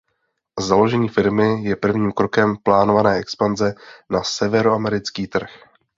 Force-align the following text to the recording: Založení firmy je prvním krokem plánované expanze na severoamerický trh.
Založení 0.59 1.07
firmy 1.09 1.63
je 1.63 1.75
prvním 1.75 2.11
krokem 2.11 2.57
plánované 2.63 3.15
expanze 3.15 3.73
na 4.09 4.23
severoamerický 4.23 5.27
trh. 5.27 5.49